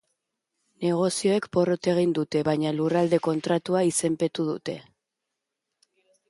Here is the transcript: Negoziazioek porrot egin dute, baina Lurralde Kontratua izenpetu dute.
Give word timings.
Negoziazioek 0.85 1.45
porrot 1.57 1.89
egin 1.93 2.15
dute, 2.19 2.41
baina 2.47 2.71
Lurralde 2.79 3.19
Kontratua 3.29 3.85
izenpetu 3.91 4.47
dute. 4.49 4.77